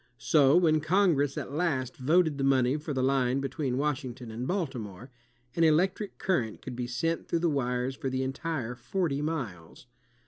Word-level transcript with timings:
So 0.17 0.57
when 0.57 0.79
Congress 0.81 1.37
at 1.37 1.51
last 1.51 1.97
voted 1.97 2.39
the 2.39 2.43
money 2.43 2.75
for 2.77 2.91
the 2.91 3.03
line 3.03 3.39
between 3.39 3.77
Washington 3.77 4.31
and 4.31 4.47
Baltimore, 4.47 5.11
an 5.55 5.63
electric 5.63 6.17
current 6.17 6.59
could 6.63 6.75
be 6.75 6.87
sent 6.87 7.27
through 7.27 7.37
the 7.37 7.49
wires 7.51 7.97
for 7.97 8.09
the 8.09 8.23
entire 8.23 8.73
forty 8.73 9.21
miles. 9.21 9.85